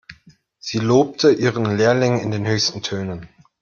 Sie 0.57 0.79
lobte 0.79 1.31
ihren 1.31 1.77
Lehrling 1.77 2.17
in 2.21 2.31
den 2.31 2.47
höchsten 2.47 2.81
Tönen. 2.81 3.29